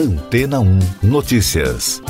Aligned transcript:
Antena 0.00 0.60
1 0.60 0.78
Notícias. 1.02 2.00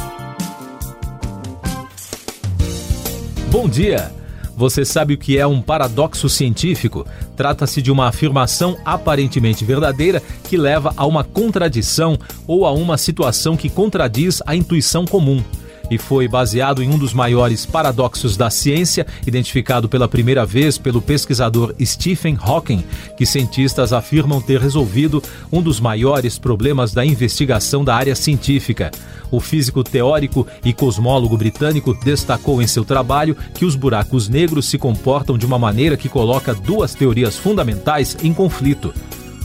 Bom 3.51 3.69
dia! 3.69 4.13
Você 4.57 4.85
sabe 4.85 5.15
o 5.15 5.19
que 5.19 5.37
é 5.37 5.45
um 5.45 5.61
paradoxo 5.61 6.29
científico? 6.29 7.05
Trata-se 7.35 7.83
de 7.83 7.91
uma 7.91 8.07
afirmação 8.07 8.79
aparentemente 8.85 9.65
verdadeira 9.65 10.23
que 10.49 10.57
leva 10.57 10.95
a 10.97 11.05
uma 11.05 11.25
contradição 11.25 12.17
ou 12.47 12.65
a 12.65 12.71
uma 12.71 12.97
situação 12.97 13.57
que 13.57 13.69
contradiz 13.69 14.41
a 14.47 14.55
intuição 14.55 15.05
comum 15.05 15.43
e 15.91 15.99
foi 15.99 16.29
baseado 16.29 16.83
em 16.83 16.89
um 16.89 16.99
dos 16.99 17.13
maiores 17.13 17.67
paradoxos 17.67 18.37
da 18.37 18.49
ciência, 18.49 19.07
identificado 19.27 19.89
pela 19.89 20.09
primeira 20.09 20.47
vez 20.47 20.79
pelo 20.79 21.03
pesquisador 21.03 21.75
Stephen 21.85 22.39
Hawking, 22.41 22.85
que 23.17 23.27
cientistas 23.27 23.93
afirmam 23.93 24.41
ter 24.41 24.61
resolvido 24.61 25.23
um 25.53 25.61
dos 25.61 25.81
maiores 25.81 26.39
problemas 26.39 26.93
da 26.93 27.05
investigação 27.05 27.85
da 27.85 27.95
área 27.95 28.15
científica. 28.15 28.91
O 29.31 29.41
físico 29.41 29.85
teórico 29.85 30.47
e 30.65 30.73
cosmólogo 30.73 31.37
britânico 31.37 31.95
destacou 31.95 32.61
em 32.61 32.67
seu 32.67 32.85
trabalho 32.85 33.37
que 33.55 33.65
os 33.65 33.77
buracos 33.77 34.29
negros 34.29 34.67
se 34.67 34.77
comportam 34.77 35.39
de 35.39 35.47
uma 35.47 35.59
maneira 35.59 35.97
que 35.97 36.09
coloca 36.09 36.55
duas 36.55 36.95
teorias 36.95 37.37
fundamentais 37.37 38.17
em 38.23 38.33
conflito. 38.33 38.93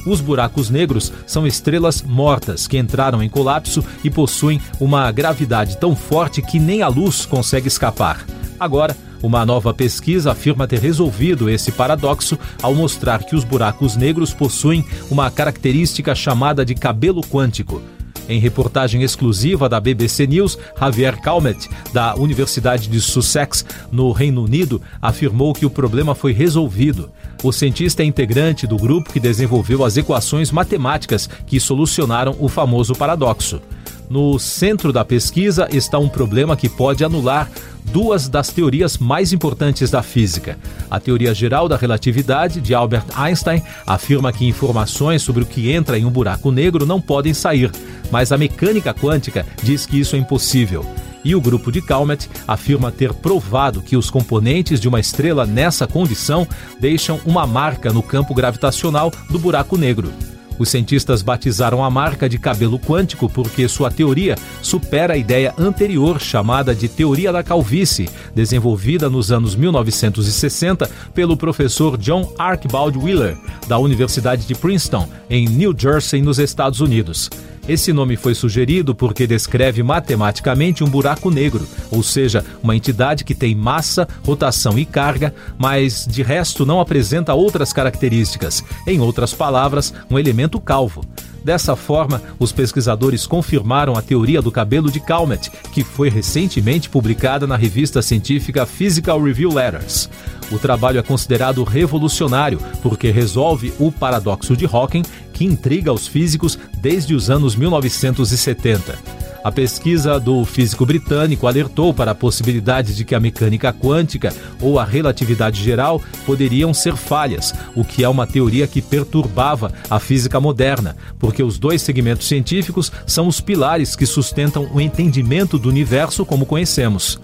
Os 0.06 0.22
buracos 0.22 0.70
negros 0.70 1.12
são 1.26 1.48
estrelas 1.48 2.02
mortas 2.02 2.68
que 2.68 2.78
entraram 2.78 3.24
em 3.24 3.30
colapso 3.30 3.84
e 4.04 4.10
possuem 4.10 4.62
uma 4.80 5.12
gravidade 5.12 5.78
tão 5.78 5.96
forte 5.96 6.42
que 6.42 6.60
nem 6.60 6.82
a 6.82 6.88
luz 6.88 7.26
consegue 7.26 7.68
escapar. 7.68 8.24
Agora, 8.60 8.96
uma 9.24 9.44
nova 9.44 9.74
pesquisa 9.74 10.32
afirma 10.32 10.68
ter 10.68 10.80
resolvido 10.80 11.50
esse 11.50 11.72
paradoxo 11.72 12.38
ao 12.62 12.76
mostrar 12.76 13.24
que 13.24 13.36
os 13.36 13.44
buracos 13.44 13.96
negros 13.96 14.34
possuem 14.34 14.86
uma 15.10 15.32
característica 15.32 16.14
chamada 16.14 16.64
de 16.64 16.76
cabelo 16.76 17.22
quântico. 17.22 17.82
Em 18.28 18.40
reportagem 18.40 19.04
exclusiva 19.04 19.70
da 19.70 19.80
BBC 19.80 20.26
News, 20.26 20.58
Javier 20.80 21.20
Calmet, 21.22 21.70
da 21.94 22.16
Universidade 22.16 22.88
de 22.88 23.00
Sussex, 23.00 23.66
no 23.92 24.12
Reino 24.12 24.44
Unido, 24.44 24.82
afirmou 25.02 25.54
que 25.54 25.66
o 25.66 25.70
problema 25.70 26.16
foi 26.16 26.32
resolvido. 26.32 27.12
O 27.44 27.52
cientista 27.52 28.02
é 28.02 28.06
integrante 28.06 28.66
do 28.66 28.78
grupo 28.78 29.12
que 29.12 29.20
desenvolveu 29.20 29.84
as 29.84 29.98
equações 29.98 30.52
matemáticas 30.52 31.30
que 31.46 31.60
solucionaram 31.60 32.36
o 32.40 32.48
famoso 32.48 32.96
paradoxo. 32.96 33.62
No 34.10 34.38
centro 34.38 34.94
da 34.94 35.04
pesquisa 35.04 35.68
está 35.72 35.98
um 35.98 36.08
problema 36.08 36.56
que 36.56 36.70
pode 36.70 37.04
anular 37.04 37.50
duas 37.92 38.28
das 38.28 38.50
teorias 38.50 38.98
mais 38.98 39.34
importantes 39.34 39.90
da 39.90 40.04
física. 40.04 40.58
A 40.90 41.00
teoria 41.00 41.34
geral 41.34 41.68
da 41.68 41.78
relatividade, 41.78 42.62
de 42.62 42.74
Albert 42.74 43.06
Einstein, 43.16 43.64
afirma 43.86 44.32
que 44.32 44.46
informações 44.46 45.22
sobre 45.22 45.44
o 45.44 45.46
que 45.46 45.72
entra 45.72 45.98
em 45.98 46.06
um 46.06 46.12
buraco 46.12 46.52
negro 46.52 46.86
não 46.86 47.02
podem 47.02 47.34
sair, 47.34 47.72
mas 48.12 48.32
a 48.32 48.38
mecânica 48.38 48.94
quântica 48.94 49.46
diz 49.64 49.86
que 49.86 50.00
isso 50.00 50.16
é 50.16 50.20
impossível. 50.20 50.86
E 51.26 51.34
o 51.34 51.42
grupo 51.42 51.72
de 51.72 51.82
Calmet 51.82 52.30
afirma 52.48 52.92
ter 52.92 53.12
provado 53.12 53.82
que 53.82 53.98
os 53.98 54.12
componentes 54.12 54.80
de 54.80 54.88
uma 54.88 55.00
estrela 55.00 55.44
nessa 55.44 55.88
condição 55.88 56.48
deixam 56.80 57.20
uma 57.26 57.48
marca 57.48 57.92
no 57.92 58.04
campo 58.04 58.36
gravitacional 58.36 59.12
do 59.32 59.40
buraco 59.40 59.76
negro. 59.76 60.14
Os 60.58 60.70
cientistas 60.70 61.22
batizaram 61.22 61.84
a 61.84 61.90
marca 61.90 62.30
de 62.30 62.38
cabelo 62.38 62.80
quântico 62.80 63.28
porque 63.28 63.68
sua 63.68 63.92
teoria 63.92 64.38
supera 64.62 65.16
a 65.16 65.18
ideia 65.18 65.54
anterior 65.58 66.22
chamada 66.22 66.74
de 66.74 66.88
teoria 66.88 67.32
da 67.34 67.44
calvície, 67.44 68.10
desenvolvida 68.34 69.10
nos 69.10 69.32
anos 69.32 69.56
1960 69.56 70.90
pelo 71.14 71.36
professor 71.36 71.98
John 71.98 72.32
Archibald 72.38 72.98
Wheeler, 72.98 73.38
da 73.68 73.78
Universidade 73.78 74.46
de 74.46 74.56
Princeton, 74.56 75.10
em 75.30 75.50
New 75.50 75.76
Jersey, 75.78 76.22
nos 76.22 76.40
Estados 76.40 76.80
Unidos. 76.80 77.30
Esse 77.68 77.92
nome 77.92 78.16
foi 78.16 78.36
sugerido 78.36 78.94
porque 78.94 79.26
descreve 79.26 79.82
matematicamente 79.82 80.84
um 80.84 80.88
buraco 80.88 81.32
negro, 81.32 81.68
ou 81.90 82.04
seja, 82.04 82.46
uma 82.62 82.76
entidade 82.76 83.24
que 83.24 83.34
tem 83.34 83.56
massa, 83.56 84.08
rotação 84.24 84.78
e 84.78 84.86
carga, 84.86 85.34
mas 85.58 86.06
de 86.08 86.22
resto 86.22 86.64
não 86.64 86.80
apresenta 86.80 87.34
outras 87.34 87.74
características. 87.74 88.64
Em 88.86 89.00
outras 89.00 89.34
palavras, 89.34 89.92
um 90.12 90.20
elemento 90.20 90.60
calvo. 90.60 91.04
Dessa 91.46 91.76
forma, 91.76 92.24
os 92.40 92.52
pesquisadores 92.52 93.28
confirmaram 93.28 93.96
a 93.96 94.02
teoria 94.02 94.42
do 94.42 94.52
cabelo 94.52 94.90
de 94.90 95.00
Calmet, 95.00 95.52
que 95.72 95.84
foi 95.84 96.10
recentemente 96.10 96.90
publicada 96.90 97.46
na 97.46 97.56
revista 97.56 98.02
científica 98.02 98.66
Physical 98.66 99.22
Review 99.22 99.54
Letters. 99.54 100.10
O 100.52 100.58
trabalho 100.58 101.00
é 101.00 101.04
considerado 101.04 101.64
revolucionário 101.64 102.60
porque 102.82 103.12
resolve 103.12 103.72
o 103.80 103.92
paradoxo 103.92 104.58
de 104.58 104.66
Hawking, 104.66 105.04
que 105.36 105.46
intriga 105.46 105.94
os 105.94 106.08
físicos 106.08 106.58
desde 106.78 107.14
os 107.14 107.30
anos 107.30 107.56
1970. 107.56 108.98
A 109.44 109.52
pesquisa 109.52 110.20
do 110.20 110.44
físico 110.44 110.88
britânico 110.88 111.46
alertou 111.46 111.94
para 111.94 112.12
a 112.12 112.16
possibilidade 112.16 112.96
de 112.96 113.06
que 113.06 113.14
a 113.14 113.20
mecânica 113.20 113.72
quântica 113.72 114.34
ou 114.60 114.80
a 114.80 114.84
relatividade 114.84 115.64
geral 115.64 116.02
poderiam 116.26 116.74
ser 116.74 116.96
falhas, 116.96 117.54
o 117.76 117.86
que 117.86 118.04
é 118.04 118.10
uma 118.10 118.26
teoria 118.26 118.66
que 118.66 118.82
perturbava 118.82 119.72
a 119.88 120.00
física 120.00 120.40
moderna, 120.40 120.98
porque 121.20 121.44
os 121.44 121.60
dois 121.60 121.84
segmentos 121.84 122.28
científicos 122.28 122.92
são 123.06 123.28
os 123.28 123.40
pilares 123.40 123.96
que 123.96 124.08
sustentam 124.08 124.68
o 124.74 124.82
entendimento 124.82 125.60
do 125.60 125.70
universo 125.70 126.26
como 126.26 126.48
conhecemos. 126.48 127.20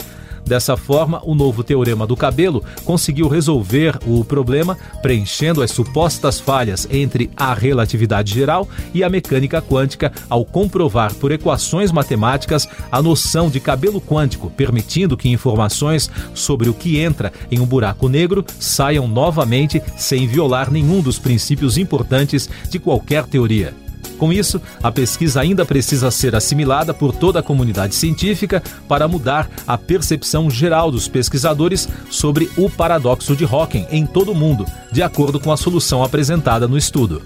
Dessa 0.45 0.75
forma, 0.75 1.21
o 1.23 1.33
novo 1.33 1.63
teorema 1.63 2.05
do 2.05 2.15
cabelo 2.15 2.63
conseguiu 2.83 3.27
resolver 3.27 3.97
o 4.05 4.23
problema, 4.23 4.77
preenchendo 5.01 5.61
as 5.61 5.71
supostas 5.71 6.39
falhas 6.39 6.87
entre 6.89 7.29
a 7.37 7.53
relatividade 7.53 8.33
geral 8.33 8.67
e 8.93 9.03
a 9.03 9.09
mecânica 9.09 9.61
quântica 9.61 10.11
ao 10.29 10.43
comprovar 10.43 11.13
por 11.15 11.31
equações 11.31 11.91
matemáticas 11.91 12.67
a 12.91 13.01
noção 13.01 13.49
de 13.49 13.59
cabelo 13.59 14.01
quântico, 14.01 14.49
permitindo 14.49 15.15
que 15.15 15.29
informações 15.29 16.09
sobre 16.33 16.69
o 16.69 16.73
que 16.73 16.99
entra 16.99 17.31
em 17.49 17.59
um 17.59 17.65
buraco 17.65 18.09
negro 18.09 18.43
saiam 18.59 19.07
novamente 19.07 19.81
sem 19.97 20.27
violar 20.27 20.71
nenhum 20.71 21.01
dos 21.01 21.19
princípios 21.19 21.77
importantes 21.77 22.49
de 22.69 22.79
qualquer 22.79 23.25
teoria. 23.25 23.73
Com 24.21 24.31
isso, 24.31 24.61
a 24.83 24.91
pesquisa 24.91 25.41
ainda 25.41 25.65
precisa 25.65 26.11
ser 26.11 26.35
assimilada 26.35 26.93
por 26.93 27.11
toda 27.11 27.39
a 27.39 27.41
comunidade 27.41 27.95
científica 27.95 28.61
para 28.87 29.07
mudar 29.07 29.49
a 29.65 29.79
percepção 29.79 30.47
geral 30.47 30.91
dos 30.91 31.07
pesquisadores 31.07 31.89
sobre 32.07 32.47
o 32.55 32.69
paradoxo 32.69 33.35
de 33.35 33.45
Hawking 33.45 33.87
em 33.89 34.05
todo 34.05 34.31
o 34.31 34.35
mundo, 34.35 34.63
de 34.91 35.01
acordo 35.01 35.39
com 35.39 35.51
a 35.51 35.57
solução 35.57 36.03
apresentada 36.03 36.67
no 36.67 36.77
estudo. 36.77 37.23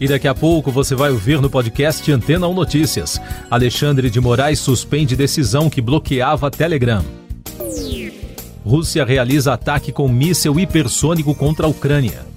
E 0.00 0.08
daqui 0.08 0.26
a 0.26 0.34
pouco 0.34 0.72
você 0.72 0.94
vai 0.94 1.10
ouvir 1.10 1.38
no 1.42 1.50
podcast 1.50 2.10
Antena 2.10 2.48
1 2.48 2.54
Notícias. 2.54 3.20
Alexandre 3.50 4.08
de 4.08 4.22
Moraes 4.22 4.60
suspende 4.60 5.14
decisão 5.14 5.68
que 5.68 5.82
bloqueava 5.82 6.50
Telegram. 6.50 7.04
Rússia 8.64 9.04
realiza 9.04 9.52
ataque 9.52 9.92
com 9.92 10.08
míssil 10.08 10.58
hipersônico 10.58 11.34
contra 11.34 11.66
a 11.66 11.68
Ucrânia. 11.68 12.33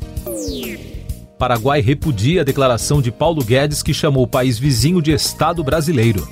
Paraguai 1.37 1.81
repudia 1.81 2.41
a 2.41 2.43
declaração 2.43 2.99
de 2.99 3.11
Paulo 3.11 3.43
Guedes 3.43 3.83
que 3.83 3.93
chamou 3.93 4.23
o 4.23 4.27
país 4.27 4.57
vizinho 4.57 5.01
de 5.01 5.11
Estado 5.11 5.63
brasileiro. 5.63 6.27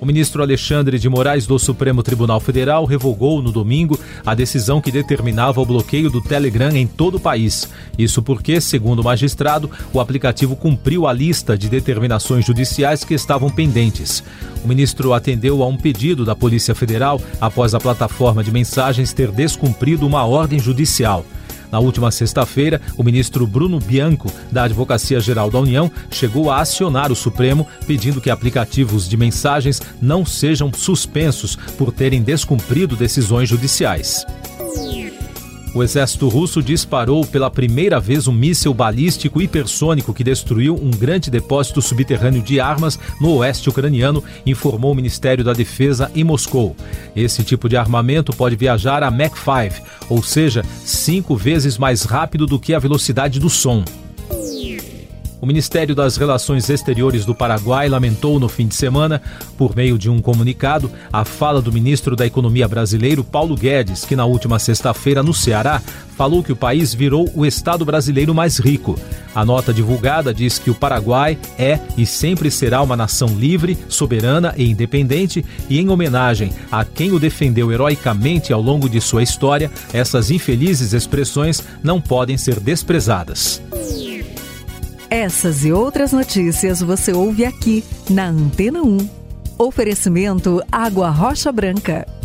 O 0.00 0.06
ministro 0.06 0.40
Alexandre 0.42 0.96
de 0.96 1.08
Moraes 1.08 1.44
do 1.44 1.58
Supremo 1.58 2.04
Tribunal 2.04 2.38
Federal 2.38 2.84
revogou 2.84 3.42
no 3.42 3.50
domingo 3.50 3.98
a 4.24 4.32
decisão 4.32 4.80
que 4.80 4.92
determinava 4.92 5.60
o 5.60 5.66
bloqueio 5.66 6.08
do 6.08 6.22
Telegram 6.22 6.70
em 6.70 6.86
todo 6.86 7.16
o 7.16 7.20
país. 7.20 7.68
Isso 7.98 8.22
porque, 8.22 8.60
segundo 8.60 9.00
o 9.00 9.04
magistrado, 9.04 9.68
o 9.92 9.98
aplicativo 9.98 10.54
cumpriu 10.54 11.04
a 11.08 11.12
lista 11.12 11.58
de 11.58 11.68
determinações 11.68 12.46
judiciais 12.46 13.02
que 13.02 13.12
estavam 13.12 13.50
pendentes. 13.50 14.22
O 14.64 14.68
ministro 14.68 15.12
atendeu 15.12 15.64
a 15.64 15.66
um 15.66 15.76
pedido 15.76 16.24
da 16.24 16.36
Polícia 16.36 16.76
Federal 16.76 17.20
após 17.40 17.74
a 17.74 17.80
plataforma 17.80 18.44
de 18.44 18.52
mensagens 18.52 19.12
ter 19.12 19.32
descumprido 19.32 20.06
uma 20.06 20.24
ordem 20.24 20.60
judicial. 20.60 21.24
Na 21.70 21.78
última 21.78 22.10
sexta-feira, 22.10 22.80
o 22.96 23.02
ministro 23.02 23.46
Bruno 23.46 23.78
Bianco, 23.78 24.32
da 24.50 24.64
Advocacia 24.64 25.20
Geral 25.20 25.50
da 25.50 25.58
União, 25.58 25.90
chegou 26.10 26.50
a 26.50 26.60
acionar 26.60 27.12
o 27.12 27.16
Supremo 27.16 27.66
pedindo 27.86 28.20
que 28.20 28.30
aplicativos 28.30 29.08
de 29.08 29.16
mensagens 29.16 29.80
não 30.00 30.24
sejam 30.24 30.72
suspensos 30.72 31.56
por 31.76 31.92
terem 31.92 32.22
descumprido 32.22 32.96
decisões 32.96 33.48
judiciais. 33.48 34.24
O 35.74 35.82
exército 35.82 36.28
russo 36.28 36.62
disparou 36.62 37.26
pela 37.26 37.50
primeira 37.50 38.00
vez 38.00 38.26
um 38.26 38.32
míssil 38.32 38.72
balístico 38.72 39.40
hipersônico 39.40 40.14
que 40.14 40.24
destruiu 40.24 40.74
um 40.74 40.90
grande 40.90 41.30
depósito 41.30 41.82
subterrâneo 41.82 42.42
de 42.42 42.58
armas 42.58 42.98
no 43.20 43.34
oeste 43.36 43.68
ucraniano, 43.68 44.24
informou 44.46 44.92
o 44.92 44.94
Ministério 44.94 45.44
da 45.44 45.52
Defesa 45.52 46.10
em 46.14 46.24
Moscou. 46.24 46.74
Esse 47.14 47.44
tipo 47.44 47.68
de 47.68 47.76
armamento 47.76 48.32
pode 48.32 48.56
viajar 48.56 49.02
a 49.02 49.10
Mach 49.10 49.36
5, 49.36 49.86
ou 50.08 50.22
seja, 50.22 50.64
cinco 50.84 51.36
vezes 51.36 51.76
mais 51.76 52.02
rápido 52.02 52.46
do 52.46 52.58
que 52.58 52.72
a 52.72 52.78
velocidade 52.78 53.38
do 53.38 53.50
som. 53.50 53.84
O 55.40 55.46
Ministério 55.46 55.94
das 55.94 56.16
Relações 56.16 56.68
Exteriores 56.68 57.24
do 57.24 57.32
Paraguai 57.32 57.88
lamentou 57.88 58.40
no 58.40 58.48
fim 58.48 58.66
de 58.66 58.74
semana, 58.74 59.22
por 59.56 59.76
meio 59.76 59.96
de 59.96 60.10
um 60.10 60.20
comunicado, 60.20 60.90
a 61.12 61.24
fala 61.24 61.62
do 61.62 61.72
ministro 61.72 62.16
da 62.16 62.26
Economia 62.26 62.66
brasileiro 62.66 63.22
Paulo 63.22 63.54
Guedes, 63.54 64.04
que 64.04 64.16
na 64.16 64.24
última 64.24 64.58
sexta-feira 64.58 65.22
no 65.22 65.32
Ceará 65.32 65.80
falou 66.16 66.42
que 66.42 66.50
o 66.50 66.56
país 66.56 66.92
virou 66.92 67.30
o 67.36 67.46
estado 67.46 67.84
brasileiro 67.84 68.34
mais 68.34 68.58
rico. 68.58 68.98
A 69.32 69.44
nota 69.44 69.72
divulgada 69.72 70.34
diz 70.34 70.58
que 70.58 70.70
o 70.70 70.74
Paraguai 70.74 71.38
é 71.56 71.78
e 71.96 72.04
sempre 72.04 72.50
será 72.50 72.82
uma 72.82 72.96
nação 72.96 73.28
livre, 73.28 73.78
soberana 73.88 74.52
e 74.56 74.68
independente, 74.68 75.44
e 75.70 75.78
em 75.78 75.88
homenagem 75.88 76.50
a 76.72 76.84
quem 76.84 77.12
o 77.12 77.20
defendeu 77.20 77.70
heroicamente 77.70 78.52
ao 78.52 78.60
longo 78.60 78.88
de 78.88 79.00
sua 79.00 79.22
história, 79.22 79.70
essas 79.92 80.32
infelizes 80.32 80.92
expressões 80.92 81.62
não 81.80 82.00
podem 82.00 82.36
ser 82.36 82.58
desprezadas. 82.58 83.62
Essas 85.10 85.64
e 85.64 85.72
outras 85.72 86.12
notícias 86.12 86.82
você 86.82 87.12
ouve 87.12 87.46
aqui 87.46 87.82
na 88.10 88.28
Antena 88.28 88.82
1. 88.82 88.98
Oferecimento 89.58 90.62
Água 90.70 91.08
Rocha 91.08 91.50
Branca. 91.50 92.17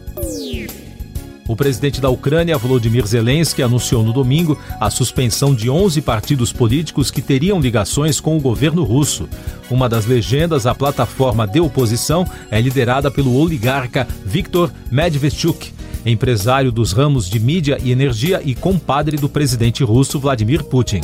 O 1.48 1.56
presidente 1.56 1.98
da 1.98 2.10
Ucrânia, 2.10 2.58
Volodymyr 2.58 3.06
Zelensky, 3.06 3.62
anunciou 3.62 4.02
no 4.02 4.12
domingo 4.12 4.58
a 4.78 4.90
suspensão 4.90 5.54
de 5.54 5.70
11 5.70 6.02
partidos 6.02 6.52
políticos 6.52 7.10
que 7.10 7.22
teriam 7.22 7.58
ligações 7.58 8.20
com 8.20 8.36
o 8.36 8.40
governo 8.40 8.84
russo. 8.84 9.26
Uma 9.70 9.88
das 9.88 10.04
legendas, 10.04 10.66
a 10.66 10.74
plataforma 10.74 11.46
de 11.46 11.58
oposição, 11.58 12.26
é 12.50 12.60
liderada 12.60 13.10
pelo 13.10 13.34
oligarca 13.34 14.06
Viktor 14.26 14.70
Medvedchuk, 14.90 15.72
empresário 16.04 16.70
dos 16.70 16.92
ramos 16.92 17.30
de 17.30 17.40
mídia 17.40 17.78
e 17.82 17.90
energia 17.90 18.42
e 18.44 18.54
compadre 18.54 19.16
do 19.16 19.28
presidente 19.28 19.82
russo 19.82 20.20
Vladimir 20.20 20.62
Putin. 20.64 21.00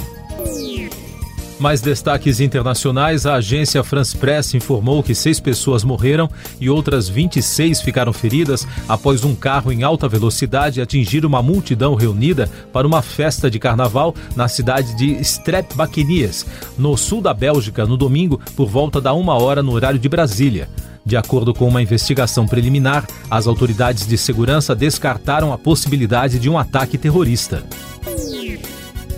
Mais 1.64 1.80
destaques 1.80 2.40
internacionais: 2.40 3.24
a 3.24 3.36
agência 3.36 3.82
France 3.82 4.14
Press 4.14 4.52
informou 4.52 5.02
que 5.02 5.14
seis 5.14 5.40
pessoas 5.40 5.82
morreram 5.82 6.28
e 6.60 6.68
outras 6.68 7.08
26 7.08 7.80
ficaram 7.80 8.12
feridas 8.12 8.68
após 8.86 9.24
um 9.24 9.34
carro 9.34 9.72
em 9.72 9.82
alta 9.82 10.06
velocidade 10.06 10.82
atingir 10.82 11.24
uma 11.24 11.42
multidão 11.42 11.94
reunida 11.94 12.50
para 12.70 12.86
uma 12.86 13.00
festa 13.00 13.50
de 13.50 13.58
carnaval 13.58 14.14
na 14.36 14.46
cidade 14.46 14.94
de 14.94 15.12
Strepbacchenias, 15.22 16.44
no 16.76 16.98
sul 16.98 17.22
da 17.22 17.32
Bélgica, 17.32 17.86
no 17.86 17.96
domingo, 17.96 18.38
por 18.54 18.68
volta 18.68 19.00
da 19.00 19.14
uma 19.14 19.42
hora 19.42 19.62
no 19.62 19.72
horário 19.72 19.98
de 19.98 20.06
Brasília. 20.06 20.68
De 21.02 21.16
acordo 21.16 21.54
com 21.54 21.66
uma 21.66 21.80
investigação 21.80 22.46
preliminar, 22.46 23.06
as 23.30 23.46
autoridades 23.46 24.06
de 24.06 24.18
segurança 24.18 24.74
descartaram 24.74 25.50
a 25.50 25.56
possibilidade 25.56 26.38
de 26.38 26.50
um 26.50 26.58
ataque 26.58 26.98
terrorista. 26.98 27.64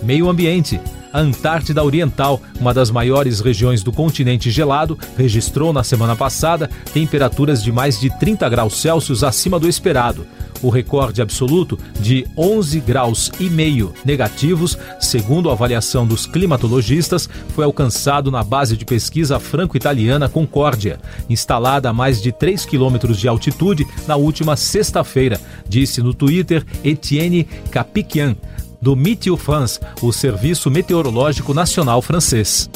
Meio 0.01 0.29
Ambiente. 0.29 0.79
A 1.11 1.19
Antártida 1.19 1.83
Oriental, 1.83 2.41
uma 2.59 2.73
das 2.73 2.91
maiores 2.91 3.39
regiões 3.39 3.81
do 3.81 3.91
continente 3.91 4.51
gelado, 4.51 4.97
registrou 5.17 5.71
na 5.71 5.83
semana 5.83 6.15
passada 6.15 6.69
temperaturas 6.93 7.63
de 7.63 7.71
mais 7.71 7.99
de 7.99 8.09
30 8.19 8.47
graus 8.49 8.81
Celsius 8.81 9.23
acima 9.23 9.59
do 9.59 9.67
esperado. 9.67 10.25
O 10.61 10.69
recorde 10.69 11.21
absoluto 11.21 11.77
de 11.99 12.25
11 12.35 12.79
graus 12.79 13.31
e 13.39 13.49
meio 13.49 13.93
negativos, 14.03 14.77
segundo 14.99 15.49
a 15.49 15.53
avaliação 15.53 16.05
dos 16.05 16.25
climatologistas, 16.25 17.29
foi 17.49 17.63
alcançado 17.63 18.31
na 18.31 18.43
base 18.43 18.75
de 18.75 18.83
pesquisa 18.83 19.39
franco-italiana 19.39 20.27
Concórdia, 20.27 20.99
instalada 21.29 21.89
a 21.89 21.93
mais 21.93 22.21
de 22.21 22.31
3 22.31 22.65
quilômetros 22.65 23.19
de 23.19 23.27
altitude 23.27 23.85
na 24.07 24.15
última 24.15 24.55
sexta-feira, 24.55 25.39
disse 25.67 26.01
no 26.01 26.13
Twitter 26.13 26.65
Etienne 26.83 27.47
Capiquian, 27.69 28.35
do 28.81 28.95
Météo 28.95 29.37
France, 29.37 29.79
o 30.01 30.11
Serviço 30.11 30.69
Meteorológico 30.69 31.53
Nacional 31.53 32.01
francês. 32.01 32.69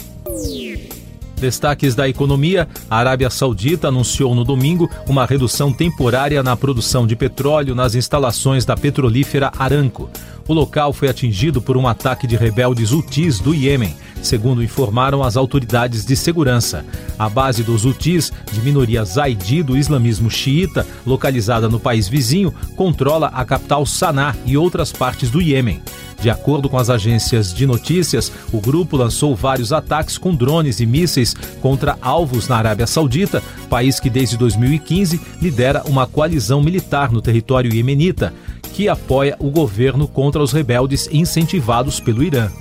Destaques 1.42 1.96
da 1.96 2.08
economia: 2.08 2.68
a 2.90 2.98
Arábia 2.98 3.30
Saudita 3.30 3.88
anunciou 3.88 4.36
no 4.36 4.44
domingo 4.44 4.90
uma 5.08 5.26
redução 5.26 5.74
temporária 5.74 6.44
na 6.44 6.56
produção 6.56 7.08
de 7.08 7.16
petróleo 7.16 7.74
nas 7.74 7.96
instalações 7.96 8.64
da 8.64 8.78
petrolífera 8.78 9.52
Aramco. 9.58 10.10
O 10.48 10.54
local 10.54 10.94
foi 10.94 11.10
atingido 11.10 11.62
por 11.62 11.78
um 11.78 11.88
ataque 11.88 12.28
de 12.28 12.36
rebeldes 12.36 12.92
Houthis 12.92 13.40
do 13.40 13.54
Iêmen, 13.56 13.96
segundo 14.22 14.64
informaram 14.64 15.24
as 15.24 15.38
autoridades 15.38 16.06
de 16.06 16.16
segurança. 16.16 16.86
A 17.18 17.30
base 17.30 17.64
dos 17.64 17.86
Houthis, 17.86 18.32
de 18.52 18.62
minoria 18.62 19.04
zaidi 19.04 19.64
do 19.64 19.78
islamismo 19.78 20.30
xiita, 20.30 20.86
localizada 21.06 21.70
no 21.70 21.80
país 21.80 22.08
vizinho, 22.08 22.54
controla 22.76 23.28
a 23.28 23.44
capital 23.46 23.86
Sanaa 23.86 24.36
e 24.46 24.58
outras 24.58 24.92
partes 24.92 25.30
do 25.30 25.42
Iêmen. 25.42 25.82
De 26.22 26.30
acordo 26.30 26.70
com 26.70 26.78
as 26.78 26.90
agências 26.90 27.52
de 27.52 27.66
notícias, 27.66 28.32
o 28.54 28.62
grupo 28.62 28.96
lançou 28.96 29.36
vários 29.36 29.74
ataques 29.74 30.20
com 30.20 30.36
drones 30.36 30.80
e 30.80 30.86
mísseis 30.86 31.34
contra 31.60 31.98
alvos 32.00 32.48
na 32.48 32.58
Arábia 32.58 32.86
Saudita, 32.86 33.42
país 33.68 34.00
que 34.00 34.10
desde 34.10 34.38
2015 34.38 35.20
lidera 35.42 35.82
uma 35.88 36.06
coalizão 36.06 36.62
militar 36.62 37.12
no 37.12 37.24
território 37.24 37.74
iemenita, 37.74 38.32
que 38.72 38.88
apoia 38.88 39.36
o 39.40 39.50
governo 39.50 40.08
contra 40.08 40.44
os 40.44 40.52
rebeldes 40.52 41.10
incentivados 41.12 42.00
pelo 42.00 42.22
Irã. 42.22 42.52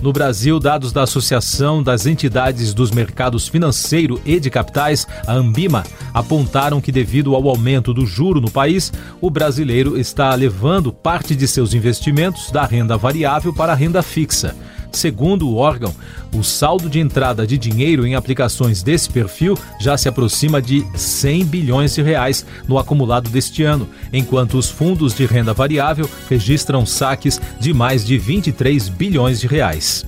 No 0.00 0.12
Brasil, 0.12 0.60
dados 0.60 0.92
da 0.92 1.02
Associação 1.02 1.82
das 1.82 2.06
Entidades 2.06 2.72
dos 2.72 2.92
Mercados 2.92 3.48
Financeiro 3.48 4.20
e 4.24 4.38
de 4.38 4.48
Capitais, 4.48 5.08
a 5.26 5.32
Ambima, 5.32 5.82
apontaram 6.14 6.80
que, 6.80 6.92
devido 6.92 7.34
ao 7.34 7.48
aumento 7.48 7.92
do 7.92 8.06
juro 8.06 8.40
no 8.40 8.48
país, 8.48 8.92
o 9.20 9.28
brasileiro 9.28 9.98
está 9.98 10.32
levando 10.36 10.92
parte 10.92 11.34
de 11.34 11.48
seus 11.48 11.74
investimentos 11.74 12.52
da 12.52 12.64
renda 12.64 12.96
variável 12.96 13.52
para 13.52 13.72
a 13.72 13.74
renda 13.74 14.00
fixa. 14.00 14.54
Segundo 14.92 15.48
o 15.48 15.56
órgão, 15.56 15.94
o 16.34 16.42
saldo 16.42 16.88
de 16.88 16.98
entrada 16.98 17.46
de 17.46 17.56
dinheiro 17.56 18.06
em 18.06 18.14
aplicações 18.14 18.82
desse 18.82 19.08
perfil 19.08 19.56
já 19.80 19.96
se 19.96 20.08
aproxima 20.08 20.60
de 20.60 20.84
100 20.94 21.44
bilhões 21.44 21.94
de 21.94 22.02
reais 22.02 22.44
no 22.66 22.78
acumulado 22.78 23.30
deste 23.30 23.62
ano, 23.62 23.88
enquanto 24.12 24.58
os 24.58 24.70
fundos 24.70 25.14
de 25.14 25.26
renda 25.26 25.52
variável 25.52 26.08
registram 26.28 26.84
saques 26.84 27.40
de 27.60 27.72
mais 27.72 28.04
de 28.04 28.18
23 28.18 28.88
bilhões 28.88 29.40
de 29.40 29.46
reais. 29.46 30.06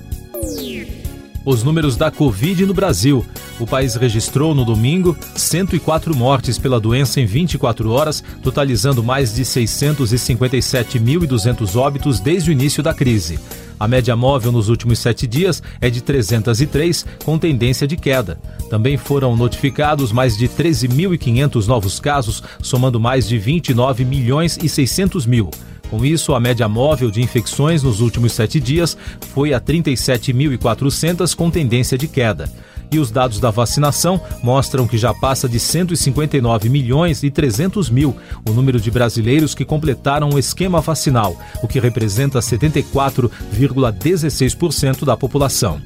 Os 1.43 1.63
números 1.63 1.95
da 1.95 2.11
Covid 2.11 2.65
no 2.65 2.73
Brasil. 2.73 3.25
O 3.61 3.67
país 3.67 3.93
registrou 3.93 4.55
no 4.55 4.65
domingo 4.65 5.15
104 5.35 6.17
mortes 6.17 6.57
pela 6.57 6.79
doença 6.79 7.21
em 7.21 7.27
24 7.27 7.91
horas, 7.91 8.23
totalizando 8.41 9.03
mais 9.03 9.35
de 9.35 9.43
657.200 9.43 11.75
óbitos 11.75 12.19
desde 12.19 12.49
o 12.49 12.53
início 12.53 12.81
da 12.81 12.91
crise. 12.91 13.39
A 13.79 13.87
média 13.87 14.15
móvel 14.15 14.51
nos 14.51 14.67
últimos 14.67 14.97
sete 14.97 15.27
dias 15.27 15.61
é 15.79 15.91
de 15.91 16.01
303, 16.01 17.05
com 17.23 17.37
tendência 17.37 17.87
de 17.87 17.95
queda. 17.95 18.39
Também 18.67 18.97
foram 18.97 19.37
notificados 19.37 20.11
mais 20.11 20.35
de 20.35 20.47
13.500 20.47 21.67
novos 21.67 21.99
casos, 21.99 22.41
somando 22.63 22.99
mais 22.99 23.27
de 23.27 23.37
29 23.37 24.03
milhões 24.03 24.57
e 24.59 24.67
600 24.67 25.27
mil. 25.27 25.51
Com 25.87 26.03
isso, 26.03 26.33
a 26.33 26.39
média 26.39 26.67
móvel 26.67 27.11
de 27.11 27.21
infecções 27.21 27.83
nos 27.83 28.01
últimos 28.01 28.31
sete 28.31 28.59
dias 28.59 28.97
foi 29.35 29.53
a 29.53 29.61
37.400, 29.61 31.35
com 31.35 31.51
tendência 31.51 31.95
de 31.95 32.07
queda 32.07 32.49
e 32.91 32.99
os 32.99 33.09
dados 33.09 33.39
da 33.39 33.49
vacinação 33.49 34.21
mostram 34.43 34.85
que 34.87 34.97
já 34.97 35.13
passa 35.13 35.47
de 35.47 35.57
159 35.59 36.67
milhões 36.69 37.23
e 37.23 37.31
300 37.31 37.89
mil 37.89 38.13
o 38.47 38.51
número 38.51 38.77
de 38.79 38.91
brasileiros 38.91 39.55
que 39.55 39.63
completaram 39.63 40.29
o 40.29 40.39
esquema 40.39 40.81
vacinal, 40.81 41.39
o 41.63 41.67
que 41.67 41.79
representa 41.79 42.39
74,16% 42.39 45.05
da 45.05 45.15
população. 45.15 45.81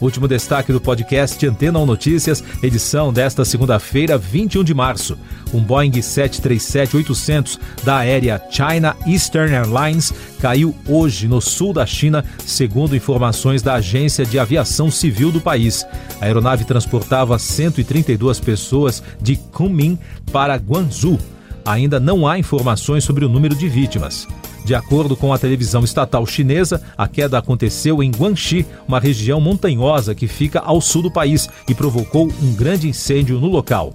Último 0.00 0.28
destaque 0.28 0.72
do 0.72 0.80
podcast 0.80 1.44
Antena 1.44 1.80
1 1.80 1.86
Notícias, 1.86 2.44
edição 2.62 3.12
desta 3.12 3.44
segunda-feira, 3.44 4.16
21 4.16 4.62
de 4.62 4.72
março. 4.72 5.18
Um 5.52 5.60
Boeing 5.60 5.90
737-800 5.90 7.58
da 7.82 7.96
aérea 7.98 8.40
China 8.48 8.94
Eastern 9.06 9.52
Airlines 9.52 10.14
caiu 10.40 10.74
hoje 10.86 11.28
no 11.28 11.40
sul 11.40 11.72
da 11.72 11.84
China, 11.84 12.24
segundo 12.44 12.96
informações 12.96 13.62
da 13.62 13.74
Agência 13.74 14.24
de 14.24 14.38
Aviação 14.38 14.90
Civil 14.90 15.30
do 15.30 15.40
país. 15.40 15.86
A 16.20 16.24
aeronave 16.24 16.64
transportava 16.64 17.38
132 17.38 18.40
pessoas 18.40 19.02
de 19.20 19.36
Kunming 19.36 19.98
para 20.32 20.56
Guangzhou. 20.56 21.18
Ainda 21.64 22.00
não 22.00 22.26
há 22.26 22.38
informações 22.38 23.04
sobre 23.04 23.24
o 23.24 23.28
número 23.28 23.54
de 23.54 23.68
vítimas. 23.68 24.26
De 24.64 24.74
acordo 24.74 25.16
com 25.16 25.32
a 25.32 25.38
televisão 25.38 25.82
estatal 25.82 26.26
chinesa, 26.26 26.82
a 26.96 27.08
queda 27.08 27.38
aconteceu 27.38 28.02
em 28.02 28.10
Guangxi, 28.10 28.66
uma 28.86 29.00
região 29.00 29.40
montanhosa 29.40 30.14
que 30.14 30.26
fica 30.26 30.60
ao 30.60 30.80
sul 30.80 31.02
do 31.02 31.10
país 31.10 31.48
e 31.68 31.74
provocou 31.74 32.30
um 32.42 32.54
grande 32.54 32.88
incêndio 32.88 33.40
no 33.40 33.48
local. 33.48 33.94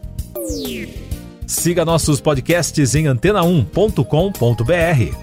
Siga 1.45 1.85
nossos 1.85 2.19
podcasts 2.19 2.95
em 2.95 3.05
antena1.com.br. 3.05 5.22